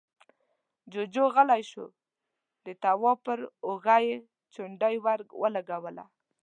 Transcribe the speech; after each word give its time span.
جُوجُو 0.91 1.25
غلی 1.35 1.63
شو، 1.71 1.85
د 2.65 2.67
تواب 2.83 3.17
پر 3.25 3.39
اوږه 3.65 3.97
يې 4.07 4.15
چونډۍ 4.53 4.95
ور 5.05 5.19
ولګوله: 5.41 6.05